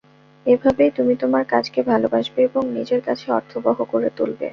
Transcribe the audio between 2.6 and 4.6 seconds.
নিজের কাছে অর্থবহ করে তুলবে।